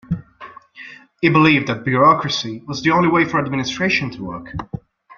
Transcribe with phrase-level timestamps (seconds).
[1.21, 4.47] He believed that bureaucracy was the only way for administration to work.